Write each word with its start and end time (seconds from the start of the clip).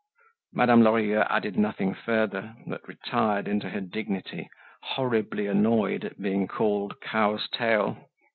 Madame 0.51 0.81
Lorilleux 0.81 1.27
added 1.29 1.59
nothing 1.59 1.93
further, 1.93 2.55
but 2.65 2.87
retired 2.87 3.47
into 3.47 3.69
her 3.69 3.79
dignity, 3.81 4.49
horribly 4.81 5.45
annoyed 5.45 6.03
at 6.03 6.19
being 6.19 6.47
called 6.47 6.99
Cow's 7.01 7.47
Tail. 7.49 8.09